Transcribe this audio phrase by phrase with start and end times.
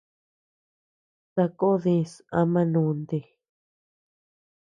[1.33, 3.19] Sakó dïs ama nunti.